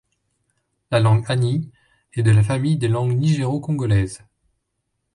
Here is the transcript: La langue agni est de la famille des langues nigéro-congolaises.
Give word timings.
La 0.89 0.99
langue 0.99 1.25
agni 1.27 1.69
est 2.13 2.23
de 2.23 2.31
la 2.31 2.41
famille 2.41 2.75
des 2.79 2.87
langues 2.87 3.15
nigéro-congolaises. 3.15 4.25